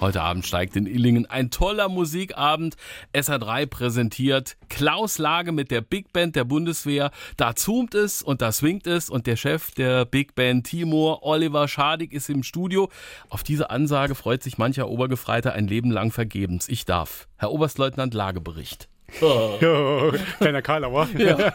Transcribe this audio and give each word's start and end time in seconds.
Heute 0.00 0.22
Abend 0.22 0.46
steigt 0.46 0.76
in 0.76 0.86
Illingen 0.86 1.26
ein 1.26 1.50
toller 1.50 1.90
Musikabend. 1.90 2.76
SA3 3.14 3.66
präsentiert 3.66 4.56
Klaus 4.70 5.18
Lage 5.18 5.52
mit 5.52 5.70
der 5.70 5.82
Big 5.82 6.10
Band 6.14 6.36
der 6.36 6.44
Bundeswehr. 6.44 7.10
Da 7.36 7.54
zoomt 7.54 7.94
es 7.94 8.22
und 8.22 8.40
da 8.40 8.50
swingt 8.50 8.86
es 8.86 9.10
und 9.10 9.26
der 9.26 9.36
Chef 9.36 9.72
der 9.72 10.06
Big 10.06 10.34
Band 10.34 10.66
Timur, 10.66 11.22
Oliver 11.22 11.68
Schadig, 11.68 12.14
ist 12.14 12.30
im 12.30 12.42
Studio. 12.42 12.88
Auf 13.28 13.42
diese 13.42 13.68
Ansage 13.68 14.14
freut 14.14 14.42
sich 14.42 14.56
mancher 14.56 14.88
Obergefreiter 14.88 15.52
ein 15.52 15.68
Leben 15.68 15.90
lang 15.90 16.12
vergebens. 16.12 16.70
Ich 16.70 16.86
darf. 16.86 17.28
Herr 17.36 17.52
Oberstleutnant 17.52 18.14
Lagebericht. 18.14 18.88
Oh. 19.20 19.58
Jo, 19.60 20.14
kleiner 20.38 20.62
Karlauer. 20.62 21.08
Ja. 21.18 21.52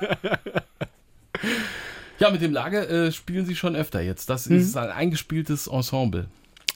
ja, 2.20 2.30
mit 2.30 2.44
dem 2.44 2.54
Lage 2.54 2.88
äh, 2.88 3.12
spielen 3.12 3.48
Sie 3.48 3.55
schon 3.55 3.76
öfter 3.76 4.02
jetzt. 4.02 4.30
Das 4.30 4.48
mhm. 4.48 4.58
ist 4.58 4.77
ein 4.77 4.91
eingespieltes 4.91 5.66
Ensemble. 5.66 6.27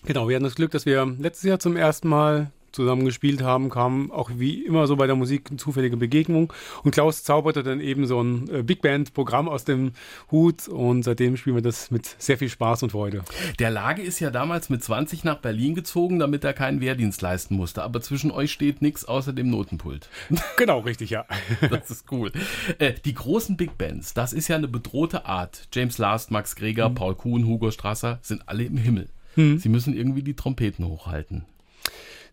Genau, 0.06 0.30
wir 0.30 0.36
hatten 0.36 0.46
das 0.46 0.56
Glück, 0.56 0.72
dass 0.72 0.86
wir 0.86 1.06
letztes 1.20 1.44
Jahr 1.44 1.60
zum 1.60 1.76
ersten 1.76 2.08
Mal 2.08 2.52
zusammen 2.72 3.06
gespielt 3.06 3.42
haben, 3.42 3.70
kam 3.70 4.12
auch 4.12 4.32
wie 4.36 4.66
immer 4.66 4.88
so 4.88 4.96
bei 4.96 5.08
der 5.08 5.16
Musik 5.16 5.48
eine 5.50 5.58
zufällige 5.58 5.98
Begegnung. 5.98 6.54
Und 6.84 6.92
Klaus 6.92 7.24
zauberte 7.24 7.64
dann 7.64 7.80
eben 7.80 8.06
so 8.06 8.22
ein 8.22 8.50
äh, 8.50 8.64
Big 8.64 8.82
Band-Programm 8.82 9.48
aus 9.50 9.66
dem 9.66 9.94
Hut 10.32 10.68
und 10.68 11.04
seitdem 11.04 11.38
spielen 11.38 11.58
wir 11.58 11.64
das 11.64 11.92
mit 11.92 12.16
sehr 12.20 12.38
viel 12.38 12.50
Spaß 12.50 12.84
und 12.84 12.92
Freude. 12.92 13.24
Der 13.60 13.72
Lage 13.72 14.02
ist 14.02 14.20
ja 14.20 14.30
damals 14.30 14.70
mit 14.70 14.84
20 14.84 15.24
nach 15.24 15.38
Berlin 15.38 15.76
gezogen, 15.76 16.20
damit 16.20 16.44
er 16.44 16.54
keinen 16.54 16.82
Wehrdienst 16.82 17.22
leisten 17.22 17.56
musste. 17.56 17.84
Aber 17.84 18.02
zwischen 18.02 18.32
euch 18.32 18.52
steht 18.52 18.82
nichts 18.82 19.06
außer 19.06 19.34
dem 19.34 19.50
Notenpult. 19.50 20.10
Genau, 20.58 20.80
richtig, 20.80 21.10
ja. 21.10 21.26
Das 21.70 21.90
ist 21.90 22.12
cool. 22.12 22.32
Äh, 22.80 22.94
die 23.06 23.14
großen 23.14 23.56
Big 23.56 23.78
Bands, 23.78 24.14
das 24.14 24.34
ist 24.34 24.48
ja 24.48 24.58
eine 24.58 24.68
bedrohte 24.68 25.26
Art. 25.26 25.68
James 25.74 25.98
Last, 25.98 26.32
Max 26.32 26.56
Greger, 26.56 26.90
mhm. 26.90 26.96
Paul 26.96 27.16
Kuhn, 27.16 27.46
Hugo 27.46 27.72
Strasser 27.72 28.20
sind 28.22 28.48
alle 28.48 28.64
im 28.64 28.78
Himmel. 28.78 29.08
Hm. 29.36 29.60
Sie 29.60 29.70
müssen 29.70 29.94
irgendwie 29.94 30.24
die 30.24 30.36
Trompeten 30.36 30.86
hochhalten. 30.86 31.46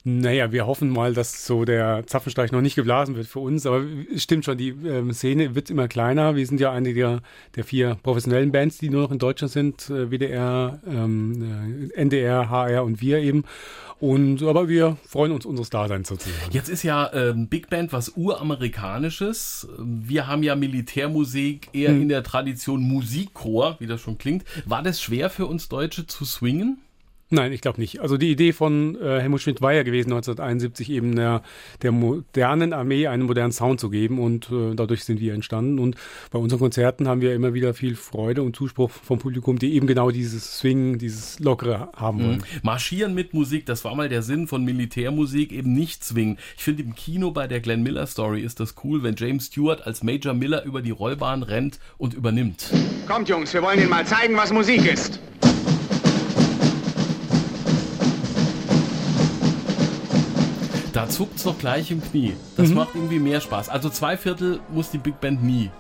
Naja, 0.09 0.53
wir 0.53 0.69
hoffen 0.69 0.89
mal, 0.89 1.15
dass 1.15 1.45
so 1.47 1.65
der 1.65 2.07
Zapfenstreich 2.07 2.53
noch 2.53 2.61
nicht 2.61 2.77
geblasen 2.77 3.17
wird 3.17 3.27
für 3.27 3.41
uns, 3.41 3.67
aber 3.67 3.83
es 4.15 4.23
stimmt 4.23 4.45
schon, 4.45 4.57
die 4.57 4.69
ähm, 4.69 5.13
Szene 5.13 5.57
wird 5.57 5.69
immer 5.69 5.89
kleiner. 5.89 6.37
Wir 6.37 6.47
sind 6.47 6.61
ja 6.61 6.71
eine 6.71 6.95
der, 6.95 7.23
der 7.57 7.65
vier 7.65 7.97
professionellen 8.05 8.53
Bands, 8.53 8.79
die 8.79 8.89
nur 8.89 9.03
noch 9.03 9.11
in 9.11 9.19
Deutschland 9.19 9.53
sind, 9.53 9.91
äh, 9.91 10.09
WDR, 10.09 10.81
ähm, 10.87 11.91
äh, 11.93 12.01
NDR, 12.01 12.49
HR 12.49 12.85
und 12.85 13.01
wir 13.01 13.19
eben. 13.19 13.43
Und 13.99 14.45
aber 14.45 14.69
wir 14.69 14.97
freuen 15.09 15.33
uns 15.33 15.45
unseres 15.45 15.71
Daseins 15.71 16.07
sozusagen. 16.07 16.53
Jetzt 16.53 16.69
ist 16.69 16.85
ja 16.85 17.13
ähm, 17.13 17.49
Big 17.49 17.69
Band 17.69 17.93
was 17.93 18.13
uramerikanisches. 18.15 19.67
Wir 19.77 20.29
haben 20.29 20.45
ja 20.45 20.55
Militärmusik 20.55 21.71
eher 21.73 21.91
hm. 21.91 22.03
in 22.03 22.09
der 22.09 22.23
Tradition 22.23 22.81
Musikchor, 22.81 23.75
wie 23.81 23.89
das 23.89 24.01
schon 24.03 24.19
klingt. 24.19 24.45
War 24.67 24.85
das 24.85 25.03
schwer 25.03 25.31
für 25.31 25.47
uns 25.47 25.69
Deutsche 25.69 26.07
zu 26.07 26.25
swingen? 26.25 26.79
Nein, 27.29 27.51
ich 27.51 27.61
glaube 27.61 27.81
nicht. 27.81 28.01
Also 28.01 28.17
die 28.17 28.31
Idee 28.31 28.53
von 28.53 28.97
äh, 29.03 29.21
Helmut 29.21 29.41
Schmidt 29.41 29.61
war 29.61 29.73
ja 29.73 29.83
gewesen, 29.83 30.13
1971 30.13 30.91
eben 30.91 31.17
der, 31.17 31.43
der 31.83 31.91
modernen 31.91 32.73
Armee 32.73 33.09
einen 33.09 33.25
modernen 33.25 33.51
Sound 33.51 33.81
zu 33.81 33.91
geben 33.91 34.21
und 34.21 34.49
äh, 34.53 34.77
dadurch 34.77 35.03
sind 35.03 35.19
wir 35.19 35.35
entstanden. 35.35 35.81
Und 35.81 35.97
bei 36.31 36.39
unseren 36.39 36.61
Konzerten 36.61 37.09
haben 37.09 37.21
wir 37.21 37.35
immer 37.35 37.53
wieder 37.53 37.75
viel 37.75 37.97
Freude 37.97 38.43
und 38.43 38.55
Zuspruch 38.55 38.91
vom 38.91 39.19
Publikum, 39.19 39.59
die 39.59 39.75
eben 39.75 39.89
genau 39.89 40.13
dieses 40.13 40.59
Swing, 40.59 40.99
dieses 40.99 41.41
Lockere 41.41 41.91
haben 41.97 42.21
wollen. 42.21 42.37
Mhm. 42.37 42.61
Marschieren 42.63 43.15
mit 43.15 43.35
Musik, 43.35 43.67
das 43.67 43.85
war 43.85 43.97
mal 43.97 44.09
der 44.09 44.23
Sinn 44.23 44.47
von 44.47 44.65
Militärmusik, 44.65 45.51
eben 45.51 45.73
nicht 45.73 46.05
zwingen. 46.05 46.39
Ich 46.57 46.63
finde 46.63 46.85
im 46.85 46.95
Kino 46.95 47.33
bei 47.33 47.49
der 47.49 47.59
Glenn 47.59 47.83
Miller 47.83 48.07
Story 48.07 48.43
ist 48.43 48.61
das 48.61 48.77
cool, 48.85 49.03
wenn 49.03 49.17
James 49.17 49.47
Stewart 49.47 49.85
als 49.85 50.05
Major 50.05 50.33
Miller 50.33 50.65
über 50.65 50.81
die 50.81 50.93
Rollbahn 50.93 51.43
rennt 51.43 51.81
und 51.99 52.15
übernimmt. 52.15 52.71
Kommt 53.09 53.29
Jungs, 53.29 53.53
wir 53.53 53.63
wollen 53.63 53.81
Ihnen 53.81 53.91
mal 53.91 54.07
zeigen, 54.07 54.37
was 54.37 54.53
Musik 54.53 54.87
ist. 54.87 55.19
Da 60.97 61.07
zuckt 61.11 61.37
es 61.37 61.43
doch 61.43 61.59
gleich 61.59 61.91
im 61.91 62.03
Knie. 62.03 62.33
Das 62.57 62.71
mhm. 62.71 62.77
macht 62.77 62.95
irgendwie 62.95 63.19
mehr 63.19 63.43
Spaß. 63.43 63.69
Also 63.69 63.91
zwei 63.91 64.17
Viertel 64.17 64.61
muss 64.73 64.91
die 64.91 64.97
Big 64.97 65.21
Band 65.21 65.45
nie 65.45 65.71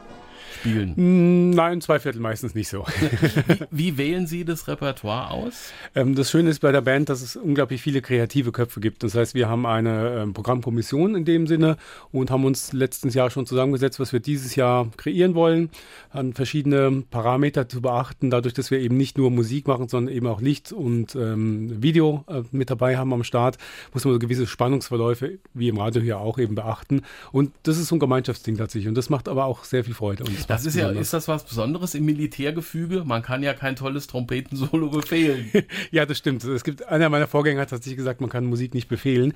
spielen? 0.57 0.95
Mm, 0.97 1.51
nein, 1.51 1.81
zwei 1.81 1.99
Viertel 1.99 2.21
meistens 2.21 2.55
nicht 2.55 2.69
so. 2.69 2.85
wie, 3.71 3.97
wie, 3.97 3.99
wählen 4.07 4.27
Sie 4.27 4.45
das 4.45 4.69
Repertoire 4.69 5.31
aus? 5.31 5.73
Ähm, 5.95 6.15
das 6.15 6.31
Schöne 6.31 6.51
ist 6.51 6.61
bei 6.61 6.73
der 6.73 6.81
Band, 6.81 7.09
dass 7.09 7.23
es 7.23 7.37
unglaublich 7.37 7.83
viele 7.83 8.03
kreative 8.03 8.53
Köpfe 8.53 8.81
gibt. 8.81 9.03
Das 9.03 9.15
heißt, 9.15 9.35
wir 9.35 9.49
haben 9.49 9.67
eine 9.67 10.23
ähm, 10.23 10.35
Programmkommission 10.35 11.15
in 11.15 11.25
dem 11.25 11.47
Sinne 11.47 11.77
und 12.13 12.31
haben 12.31 12.45
uns 12.45 12.73
letztes 12.73 13.15
Jahr 13.15 13.31
schon 13.31 13.47
zusammengesetzt, 13.47 14.01
was 14.01 14.13
wir 14.13 14.21
dieses 14.21 14.57
Jahr 14.57 14.89
kreieren 14.97 15.35
wollen, 15.35 15.71
an 16.11 16.33
verschiedene 16.33 17.05
Parameter 17.11 17.69
zu 17.69 17.81
beachten, 17.81 18.31
dadurch, 18.31 18.55
dass 18.55 18.71
wir 18.71 18.79
eben 18.79 18.97
nicht 18.97 19.19
nur 19.19 19.31
Musik 19.31 19.69
machen, 19.69 19.89
sondern 19.89 20.15
eben 20.15 20.27
auch 20.27 20.41
Licht 20.41 20.73
und 20.73 21.15
ähm, 21.15 21.83
Video 21.83 22.25
äh, 22.29 22.43
mit 22.51 22.71
dabei 22.71 22.97
haben 22.97 23.13
am 23.13 23.25
Start, 23.25 23.59
muss 23.93 24.05
man 24.05 24.15
so 24.15 24.19
gewisse 24.19 24.47
Spannungsverläufe, 24.47 25.39
wie 25.55 25.69
im 25.69 25.79
Radio 25.79 26.03
hier 26.03 26.19
auch 26.19 26.39
eben 26.39 26.55
beachten. 26.55 27.03
Und 27.33 27.53
das 27.63 27.79
ist 27.79 27.89
so 27.89 27.97
ein 27.97 28.01
Gemeinschaftsding 28.01 28.57
tatsächlich. 28.57 28.89
Und 28.89 28.97
das 28.97 29.11
macht 29.11 29.29
aber 29.29 29.45
auch 29.45 29.65
sehr 29.65 29.85
viel 29.85 29.95
Freude. 29.95 30.25
Und 30.25 30.46
das 30.47 30.67
ist 30.67 30.77
ja, 30.77 30.91
ist 30.91 31.13
das 31.13 31.29
was 31.29 31.45
Besonderes 31.45 31.95
im 31.95 32.05
Militärgefüge? 32.05 33.05
Man 33.05 33.23
kann 33.23 33.43
ja 33.43 33.55
kein 33.55 33.77
tolles 33.77 34.07
Trompetensolo 34.07 34.91
befehlen. 34.91 35.51
ja, 35.91 36.07
das 36.07 36.19
stimmt. 36.19 36.45
Es 36.45 36.65
gibt, 36.65 36.87
einer 36.87 37.09
meiner 37.09 37.27
Vorgänger 37.27 37.63
hat 37.63 37.71
tatsächlich 37.71 37.97
gesagt, 37.97 38.21
man 38.21 38.31
kann 38.31 38.47
Musik 38.47 38.75
nicht 38.75 38.89
befehlen. 38.89 39.35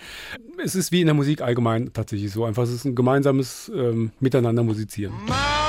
Es 0.63 0.75
ist 0.75 0.93
wie 0.93 1.01
in 1.01 1.07
der 1.07 1.15
Musik 1.15 1.43
allgemein 1.43 1.93
tatsächlich 1.93 2.33
so. 2.33 2.45
Einfach, 2.45 2.63
es 2.65 2.71
ist 2.71 2.85
ein 2.85 2.95
gemeinsames 2.95 3.71
ähm, 3.75 4.13
Miteinander 4.21 4.63
musizieren. 4.63 5.13
My, 5.27 5.60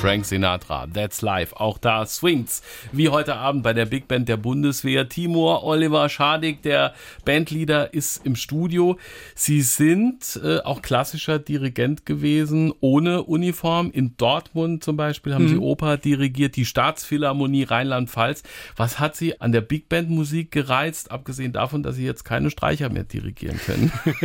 Frank 0.00 0.24
Sinatra. 0.26 0.86
That's 0.86 1.22
Life. 1.22 1.58
Auch 1.58 1.76
da 1.76 2.06
swingt's. 2.06 2.62
Wie 2.92 3.08
heute 3.08 3.34
Abend 3.34 3.64
bei 3.64 3.72
der 3.72 3.84
Big 3.84 4.06
Band 4.06 4.28
der 4.28 4.36
Bundeswehr. 4.36 5.08
Timur 5.08 5.64
Oliver 5.64 6.08
Schadig, 6.08 6.62
der 6.62 6.94
Bandleader, 7.24 7.92
ist 7.92 8.24
im 8.24 8.36
Studio. 8.36 8.96
Sie 9.34 9.60
sind 9.60 10.40
äh, 10.44 10.60
auch 10.60 10.82
klassischer 10.82 11.40
Dirigent 11.40 12.06
gewesen, 12.06 12.72
ohne 12.80 13.24
Uniform. 13.24 13.90
In 13.90 14.16
Dortmund 14.16 14.84
zum 14.84 14.96
Beispiel 14.96 15.34
haben 15.34 15.44
mhm. 15.44 15.48
Sie 15.48 15.58
Oper 15.58 15.96
dirigiert, 15.96 16.54
die 16.54 16.64
Staatsphilharmonie 16.64 17.64
Rheinland-Pfalz. 17.64 18.44
Was 18.76 19.00
hat 19.00 19.16
Sie 19.16 19.40
an 19.40 19.50
der 19.50 19.62
Big 19.62 19.88
Band 19.88 20.10
Musik 20.10 20.52
gereizt, 20.52 21.10
abgesehen 21.10 21.52
davon, 21.52 21.82
dass 21.82 21.96
Sie 21.96 22.04
jetzt 22.04 22.24
keine 22.24 22.50
Streicher 22.50 22.88
mehr 22.88 23.04
dirigieren 23.04 23.58
können? 23.58 23.92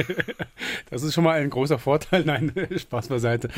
das 0.92 1.02
ist 1.02 1.16
schon 1.16 1.24
mal 1.24 1.40
ein 1.40 1.50
großer 1.50 1.80
Vorteil. 1.80 2.24
Nein, 2.26 2.52
Spaß 2.76 3.08
beiseite. 3.08 3.50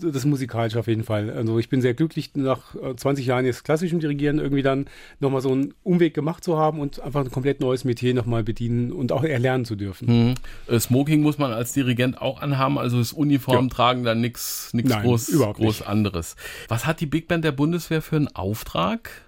Das 0.00 0.24
musikalisch 0.26 0.76
auf 0.76 0.86
jeden 0.88 1.04
Fall. 1.04 1.30
Also 1.30 1.53
ich 1.58 1.68
bin 1.68 1.80
sehr 1.80 1.94
glücklich, 1.94 2.34
nach 2.34 2.74
20 2.96 3.24
äh, 3.24 3.28
Jahren 3.28 3.44
jetzt 3.44 3.64
klassischem 3.64 4.00
Dirigieren 4.00 4.38
irgendwie 4.38 4.62
dann 4.62 4.86
nochmal 5.20 5.40
so 5.40 5.52
einen 5.52 5.74
Umweg 5.82 6.14
gemacht 6.14 6.44
zu 6.44 6.56
haben 6.56 6.80
und 6.80 7.00
einfach 7.00 7.20
ein 7.20 7.30
komplett 7.30 7.60
neues 7.60 7.84
Metier 7.84 8.14
nochmal 8.14 8.44
bedienen 8.44 8.92
und 8.92 9.12
auch 9.12 9.24
erlernen 9.24 9.64
zu 9.64 9.76
dürfen. 9.76 10.28
Mhm. 10.28 10.34
Äh, 10.68 10.78
Smoking 10.78 11.22
muss 11.22 11.38
man 11.38 11.52
als 11.52 11.72
Dirigent 11.72 12.20
auch 12.20 12.40
anhaben, 12.40 12.78
also 12.78 12.98
das 12.98 13.12
Uniform 13.12 13.66
ja. 13.66 13.74
tragen 13.74 14.04
dann 14.04 14.20
nichts 14.20 14.72
groß, 14.72 15.32
groß 15.32 15.82
anderes. 15.82 16.36
Was 16.68 16.86
hat 16.86 17.00
die 17.00 17.06
Big 17.06 17.28
Band 17.28 17.44
der 17.44 17.52
Bundeswehr 17.52 18.02
für 18.02 18.16
einen 18.16 18.28
Auftrag? 18.28 19.23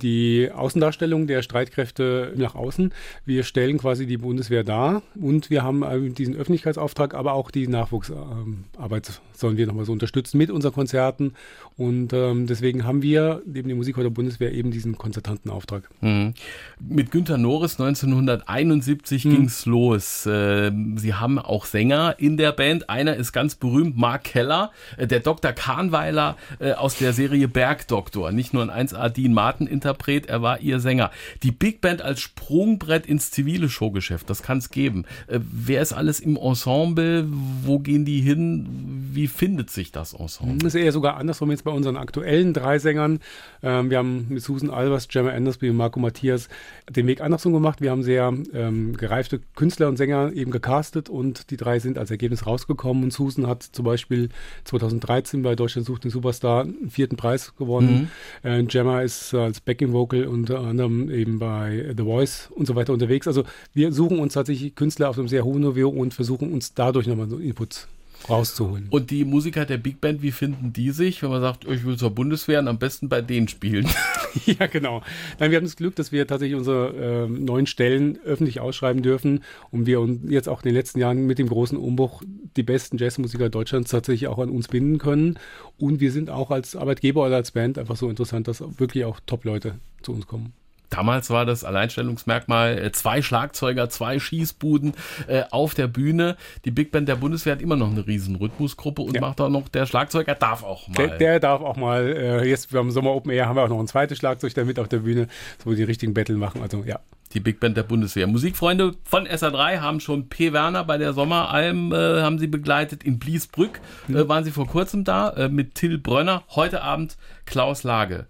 Die 0.00 0.50
Außendarstellung 0.52 1.26
der 1.26 1.42
Streitkräfte 1.42 2.32
nach 2.36 2.54
außen. 2.54 2.92
Wir 3.24 3.44
stellen 3.44 3.78
quasi 3.78 4.06
die 4.06 4.18
Bundeswehr 4.18 4.64
dar 4.64 5.02
und 5.20 5.50
wir 5.50 5.62
haben 5.62 6.14
diesen 6.14 6.36
Öffentlichkeitsauftrag, 6.36 7.14
aber 7.14 7.34
auch 7.34 7.50
die 7.50 7.68
Nachwuchsarbeit 7.68 9.20
sollen 9.32 9.56
wir 9.56 9.66
nochmal 9.66 9.84
so 9.84 9.92
unterstützen 9.92 10.38
mit 10.38 10.50
unseren 10.50 10.72
Konzerten. 10.72 11.34
Und 11.76 12.12
ähm, 12.12 12.46
deswegen 12.46 12.84
haben 12.84 13.02
wir 13.02 13.42
neben 13.46 13.68
dem 13.68 13.76
Musikhor 13.76 14.02
der 14.02 14.10
Bundeswehr 14.10 14.52
eben 14.52 14.70
diesen 14.70 14.96
Konzertantenauftrag. 14.96 15.88
Mhm. 16.00 16.34
Mit 16.80 17.10
Günter 17.10 17.38
Norris 17.38 17.78
1971 17.80 19.24
mhm. 19.24 19.44
es 19.44 19.66
los. 19.66 20.26
Äh, 20.26 20.70
Sie 20.96 21.14
haben 21.14 21.38
auch 21.38 21.64
Sänger 21.64 22.16
in 22.18 22.36
der 22.36 22.52
Band. 22.52 22.88
Einer 22.88 23.16
ist 23.16 23.32
ganz 23.32 23.54
berühmt, 23.54 23.96
Mark 23.96 24.24
Keller, 24.24 24.70
äh, 24.96 25.06
der 25.06 25.20
Dr. 25.20 25.52
Kahnweiler 25.52 26.36
äh, 26.58 26.72
aus 26.72 26.98
der 26.98 27.12
Serie 27.12 27.48
Bergdoktor. 27.48 28.32
Nicht 28.32 28.54
nur 28.54 28.70
ein 28.70 28.88
1A 28.88 29.08
Dean 29.08 29.32
Martin 29.32 29.51
Interpret, 29.60 30.26
er 30.26 30.42
war 30.42 30.60
ihr 30.60 30.80
Sänger. 30.80 31.10
Die 31.42 31.52
Big 31.52 31.80
Band 31.80 32.02
als 32.02 32.20
Sprungbrett 32.20 33.06
ins 33.06 33.30
zivile 33.30 33.68
Showgeschäft, 33.68 34.28
das 34.28 34.42
kann 34.42 34.58
es 34.58 34.70
geben. 34.70 35.04
Äh, 35.26 35.40
wer 35.40 35.82
ist 35.82 35.92
alles 35.92 36.20
im 36.20 36.36
Ensemble? 36.36 37.26
Wo 37.64 37.78
gehen 37.78 38.04
die 38.04 38.20
hin? 38.20 39.02
wie 39.14 39.28
findet 39.28 39.70
sich 39.70 39.92
das 39.92 40.14
Ensemble? 40.14 40.58
Das 40.58 40.74
ist 40.74 40.80
eher 40.80 40.92
sogar 40.92 41.16
andersrum 41.16 41.50
jetzt 41.50 41.64
bei 41.64 41.70
unseren 41.70 41.96
aktuellen 41.96 42.52
drei 42.52 42.78
Sängern. 42.78 43.20
Ähm, 43.62 43.90
wir 43.90 43.98
haben 43.98 44.26
mit 44.28 44.42
Susan 44.42 44.70
Albers, 44.70 45.08
Gemma 45.08 45.30
Andersby 45.30 45.70
und 45.70 45.76
Marco 45.76 46.00
Matthias 46.00 46.48
den 46.90 47.06
Weg 47.06 47.20
andersrum 47.20 47.52
gemacht. 47.52 47.80
Wir 47.80 47.90
haben 47.90 48.02
sehr 48.02 48.32
ähm, 48.52 48.96
gereifte 48.96 49.40
Künstler 49.54 49.88
und 49.88 49.96
Sänger 49.96 50.32
eben 50.32 50.50
gecastet 50.50 51.08
und 51.08 51.50
die 51.50 51.56
drei 51.56 51.78
sind 51.78 51.98
als 51.98 52.10
Ergebnis 52.10 52.46
rausgekommen. 52.46 53.04
Und 53.04 53.12
Susan 53.12 53.46
hat 53.46 53.62
zum 53.62 53.84
Beispiel 53.84 54.30
2013 54.64 55.42
bei 55.42 55.54
Deutschland 55.54 55.86
sucht 55.86 56.04
den 56.04 56.10
Superstar 56.10 56.62
einen 56.62 56.90
vierten 56.90 57.16
Preis 57.16 57.54
gewonnen. 57.56 58.10
Mhm. 58.42 58.50
Äh, 58.50 58.62
Gemma 58.64 59.02
ist 59.02 59.32
als 59.44 59.60
Backing 59.60 59.92
Vocal 59.92 60.26
unter 60.26 60.60
anderem 60.60 61.10
eben 61.10 61.38
bei 61.38 61.92
The 61.96 62.02
Voice 62.02 62.48
und 62.50 62.66
so 62.66 62.74
weiter 62.74 62.92
unterwegs. 62.92 63.26
Also 63.26 63.44
wir 63.74 63.92
suchen 63.92 64.18
uns 64.18 64.34
tatsächlich 64.34 64.74
Künstler 64.74 65.10
auf 65.10 65.18
einem 65.18 65.28
sehr 65.28 65.44
hohen 65.44 65.62
Niveau 65.62 65.88
und 65.88 66.14
versuchen 66.14 66.52
uns 66.52 66.74
dadurch 66.74 67.06
nochmal 67.06 67.28
so 67.28 67.38
Inputs 67.38 67.88
rauszuholen. 68.28 68.86
Und 68.90 69.10
die 69.10 69.24
Musiker 69.24 69.64
der 69.64 69.78
Big 69.78 70.00
Band, 70.00 70.22
wie 70.22 70.32
finden 70.32 70.72
die 70.72 70.90
sich, 70.90 71.22
wenn 71.22 71.30
man 71.30 71.40
sagt, 71.40 71.64
ich 71.66 71.84
will 71.84 71.96
zur 71.96 72.10
Bundeswehr 72.10 72.60
und 72.60 72.68
am 72.68 72.78
besten 72.78 73.08
bei 73.08 73.20
denen 73.20 73.48
spielen? 73.48 73.88
ja, 74.46 74.66
genau. 74.66 75.02
Nein, 75.38 75.50
wir 75.50 75.56
haben 75.56 75.64
das 75.64 75.76
Glück, 75.76 75.96
dass 75.96 76.12
wir 76.12 76.26
tatsächlich 76.26 76.56
unsere 76.56 77.26
äh, 77.26 77.28
neuen 77.28 77.66
Stellen 77.66 78.18
öffentlich 78.24 78.60
ausschreiben 78.60 79.02
dürfen 79.02 79.42
und 79.70 79.86
wir 79.86 80.00
uns 80.00 80.20
jetzt 80.30 80.48
auch 80.48 80.62
in 80.62 80.68
den 80.68 80.74
letzten 80.74 80.98
Jahren 80.98 81.26
mit 81.26 81.38
dem 81.38 81.48
großen 81.48 81.78
Umbruch 81.78 82.22
die 82.56 82.62
besten 82.62 82.98
Jazzmusiker 82.98 83.48
Deutschlands 83.48 83.90
tatsächlich 83.90 84.28
auch 84.28 84.38
an 84.38 84.50
uns 84.50 84.68
binden 84.68 84.98
können. 84.98 85.38
Und 85.78 86.00
wir 86.00 86.12
sind 86.12 86.30
auch 86.30 86.50
als 86.50 86.76
Arbeitgeber 86.76 87.26
oder 87.26 87.36
als 87.36 87.52
Band 87.52 87.78
einfach 87.78 87.96
so 87.96 88.08
interessant, 88.08 88.48
dass 88.48 88.62
wirklich 88.78 89.04
auch 89.04 89.20
Top-Leute 89.26 89.74
zu 90.02 90.12
uns 90.12 90.26
kommen. 90.26 90.52
Damals 90.92 91.30
war 91.30 91.46
das 91.46 91.64
Alleinstellungsmerkmal 91.64 92.76
äh, 92.76 92.92
zwei 92.92 93.22
Schlagzeuger, 93.22 93.88
zwei 93.88 94.18
Schießbuden 94.18 94.92
äh, 95.26 95.44
auf 95.50 95.72
der 95.72 95.86
Bühne. 95.86 96.36
Die 96.66 96.70
Big 96.70 96.92
Band 96.92 97.08
der 97.08 97.16
Bundeswehr 97.16 97.54
hat 97.54 97.62
immer 97.62 97.76
noch 97.76 97.90
eine 97.90 98.06
riesen 98.06 98.36
Rhythmusgruppe 98.36 99.00
und 99.00 99.14
ja. 99.14 99.22
macht 99.22 99.40
auch 99.40 99.48
noch, 99.48 99.70
der 99.70 99.86
Schlagzeuger 99.86 100.34
darf 100.34 100.62
auch 100.62 100.88
mal. 100.88 101.08
Der, 101.08 101.16
der 101.16 101.40
darf 101.40 101.62
auch 101.62 101.76
mal, 101.76 102.14
äh, 102.14 102.46
jetzt 102.46 102.72
beim 102.72 102.90
Sommer 102.90 103.12
Open 103.12 103.30
Air 103.30 103.46
haben 103.46 103.56
wir 103.56 103.64
auch 103.64 103.70
noch 103.70 103.80
ein 103.80 103.86
zweites 103.86 104.18
Schlagzeug 104.18 104.52
damit 104.52 104.78
auf 104.78 104.86
der 104.86 104.98
Bühne, 104.98 105.28
so 105.64 105.74
die 105.74 105.82
richtigen 105.82 106.12
Battle 106.12 106.36
machen. 106.36 106.60
Also 106.60 106.84
ja. 106.84 107.00
Die 107.32 107.40
Big 107.40 107.58
Band 107.58 107.78
der 107.78 107.84
Bundeswehr. 107.84 108.26
Musikfreunde 108.26 108.92
von 109.04 109.26
SA3 109.26 109.80
haben 109.80 110.00
schon 110.00 110.28
P. 110.28 110.52
Werner 110.52 110.84
bei 110.84 110.98
der 110.98 111.14
Sommeralm 111.14 111.90
äh, 111.90 112.20
haben 112.20 112.38
sie 112.38 112.48
begleitet. 112.48 113.02
In 113.02 113.18
Bliesbrück 113.18 113.80
mhm. 114.08 114.16
äh, 114.16 114.28
waren 114.28 114.44
sie 114.44 114.50
vor 114.50 114.66
kurzem 114.66 115.04
da 115.04 115.48
mit 115.50 115.74
Till 115.74 115.96
Brönner. 115.96 116.42
Heute 116.50 116.82
Abend 116.82 117.16
Klaus 117.46 117.84
Lage. 117.84 118.26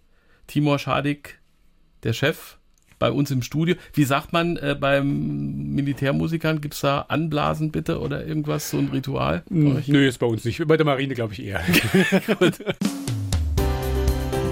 Timor 0.47 0.79
Schadig 0.79 1.42
der 2.03 2.13
Chef 2.13 2.59
bei 2.99 3.11
uns 3.11 3.31
im 3.31 3.43
Studio. 3.43 3.75
Wie 3.95 4.05
sagt 4.05 4.33
man 4.33 4.57
äh, 4.59 4.77
beim 4.79 5.75
Militärmusikern? 5.75 6.61
Gibt 6.61 6.75
es 6.75 6.81
da 6.81 7.07
Anblasen 7.09 7.73
bitte 7.73 8.01
oder 8.01 8.25
irgendwas, 8.25 8.71
so 8.71 8.79
ein 8.79 8.89
Ritual? 8.93 9.43
Hm, 9.49 9.83
nö, 9.87 10.07
ist 10.07 10.19
bei 10.19 10.27
uns 10.27 10.45
nicht. 10.45 10.67
Bei 10.69 10.77
der 10.77 10.87
Marine 10.87 11.15
glaube 11.15 11.33
ich 11.33 11.43
eher. 11.43 11.63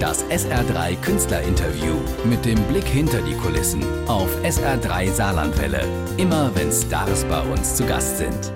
Das 0.01 0.25
SR3 0.29 0.95
Künstlerinterview 1.03 1.93
mit 2.23 2.43
dem 2.43 2.59
Blick 2.63 2.85
hinter 2.85 3.21
die 3.21 3.35
Kulissen 3.35 3.83
auf 4.07 4.35
SR3 4.43 5.11
Saarlandwelle. 5.11 5.83
Immer 6.17 6.49
wenn 6.55 6.71
Stars 6.71 7.23
bei 7.25 7.39
uns 7.41 7.75
zu 7.75 7.85
Gast 7.85 8.17
sind. 8.17 8.51